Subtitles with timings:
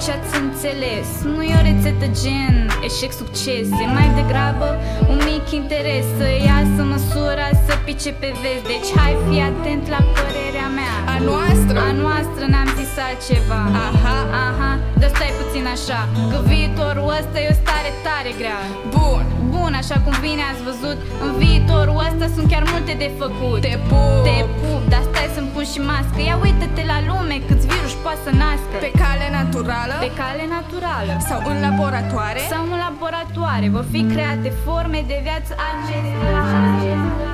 [0.00, 1.08] Știu exact ce ați înțeles?
[1.34, 2.56] Nu e o rețetă gen
[2.88, 4.68] eșec-succes E mai degrabă
[5.12, 10.00] un mic interes Să iasă măsura, să pice pe vezi Deci hai fi atent la
[10.14, 10.47] părerea
[10.78, 10.94] mea.
[11.14, 11.76] A noastră?
[11.88, 16.00] A noastră n-am zis altceva Aha, Aha, dar stai puțin așa
[16.30, 18.60] Că viitorul ăsta e o stare tare grea.
[18.96, 19.22] Bun.
[19.54, 23.60] Bun, așa cum bine ați văzut În viitorul ăsta sunt chiar multe de făcut.
[23.66, 24.18] Te pup.
[24.28, 26.18] Te pup, dar stai să-mi pun și mască.
[26.28, 28.76] Ia uite-te la lume, câți virus poate să nască.
[28.86, 29.94] Pe cale naturală?
[30.06, 31.12] Pe cale naturală.
[31.30, 32.40] Sau în laboratoare?
[32.54, 33.66] Sau în laboratoare.
[33.76, 37.27] Vor fi create forme de viață ancestrale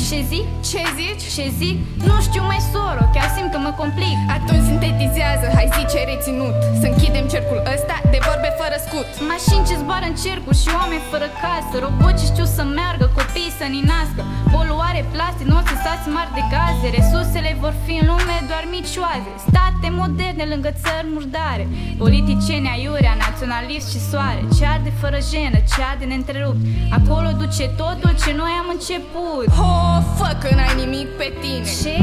[0.00, 0.12] Ce zici?
[0.12, 0.46] Ce zic?
[0.70, 1.24] Ce zici?
[1.34, 1.76] Ce zic?
[2.08, 6.54] Nu știu mai soro, chiar simt că mă complic Atunci sintetizează, hai zi ce reținut
[6.80, 11.08] Să închidem cercul ăsta de vorbe fără scut Mașini ce zboară în cercuri și oameni
[11.12, 16.42] fără casă Roboți ce știu să meargă, copii să ninască Poluare, plastic, noțesați mari de
[16.52, 21.64] gaze Resursele vor fi în lume doar micioase State moderne lângă țări murdare
[22.02, 26.60] Politicieni aiurea, naționalist și soare Ce arde fără jenă, ce arde neîntrerupt.
[26.98, 29.46] Acolo duce totul ce noi am început.
[29.66, 31.70] Oh, fă că n-ai nimic pe tine.
[31.82, 31.96] Ce?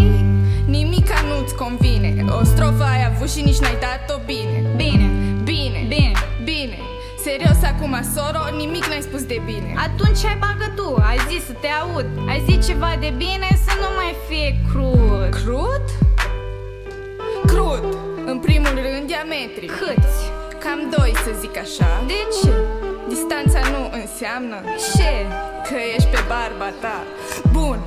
[0.65, 2.25] Nimica nu-ți convine.
[2.39, 4.57] O strofă ai avut și nici n-ai dat-o bine.
[4.75, 5.07] Bine,
[5.49, 6.11] Bine, bine.
[6.43, 6.77] Bine.
[7.25, 9.69] Serios acum, soro, nimic n-ai spus de bine.
[9.87, 12.07] Atunci ai bagă tu, ai zis să te aud.
[12.31, 15.29] Ai zis ceva de bine să nu mai fie crud.
[15.39, 15.85] Crud?
[17.51, 17.85] Crud.
[18.25, 19.65] În primul rând, diametri.
[19.79, 20.36] Câți?
[20.59, 22.53] Cam doi, să zic așa De ce?
[23.07, 24.55] Distanța nu înseamnă
[24.95, 25.25] Ce?
[25.67, 27.03] Că ești pe barba ta
[27.51, 27.79] Bun,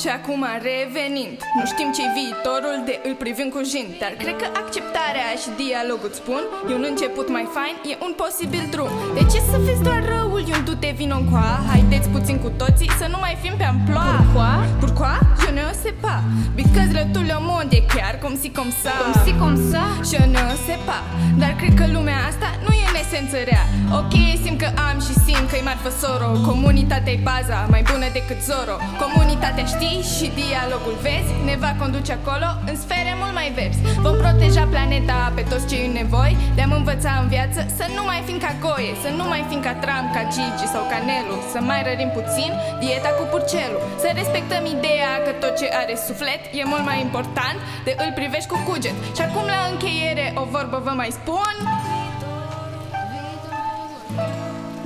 [0.00, 4.46] și acum revenind Nu știm ce viitorul de îl privim cu jin Dar cred că
[4.62, 8.90] acceptarea și dialogul îți spun E un început mai fain, e un posibil drum.
[9.16, 12.90] De ce să vezi doar răul, e un du-te vino încoa Haideți puțin cu toții
[13.00, 14.12] să nu mai fim pe amploa.
[14.18, 14.60] Pourquoi?
[14.82, 15.18] Pourquoi?
[15.42, 16.20] Je ne sais pas.
[16.60, 18.94] Because le tout le monde e chiar cum si cum sa.
[19.02, 19.84] Cum si cum sa?
[20.10, 21.04] Je ne sais pas.
[21.40, 23.64] Dar cred că lumea asta nu e în esență rea.
[24.00, 26.28] Ok, simt că am și simt că-i marfă soro.
[26.50, 28.76] Comunitatea e baza, mai bună decât Zoro.
[29.04, 33.80] Comunitatea știi și dialogul vezi Ne va conduce acolo în sfere mult mai verzi.
[34.04, 38.20] Vom proteja planeta pe toți cei în nevoi De-am învăța în viață să nu mai
[38.26, 41.58] fim ca goie Să nu mai fim ca Tram, ca Gigi sau ca Nelu Să
[41.68, 42.50] mai rărim puțin
[42.82, 43.82] dieta cu purcelul.
[44.02, 48.48] Să respectăm ideea că tot ce are suflet E mult mai important de îl privești
[48.52, 48.96] cu cuget.
[49.16, 51.54] Și acum la încheiere o vorbă vă mai spun.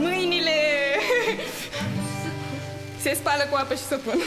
[0.04, 0.58] Mâinile!
[3.04, 4.18] Se spală cu apă și săpun